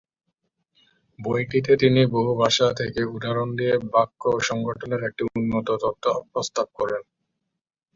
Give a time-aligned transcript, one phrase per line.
[1.19, 7.01] বইটিতে তিনি বহু ভাষা থেকে উদাহরণ দিয়ে বাক্য সংগঠনের একটি উন্নত তত্ত্ব প্রস্তাব করেন।